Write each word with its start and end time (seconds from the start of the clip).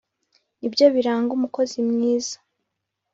Ni 0.59 0.67
byo 0.73 0.85
biranga 0.95 1.31
umukozi 1.37 1.77
mwiza. 1.89 2.37